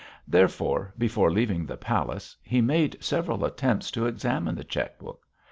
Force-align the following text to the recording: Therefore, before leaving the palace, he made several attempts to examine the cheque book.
Therefore, 0.27 0.95
before 0.97 1.29
leaving 1.31 1.63
the 1.67 1.77
palace, 1.77 2.35
he 2.41 2.59
made 2.59 2.97
several 3.03 3.45
attempts 3.45 3.91
to 3.91 4.07
examine 4.07 4.55
the 4.55 4.63
cheque 4.63 4.97
book. 4.97 5.27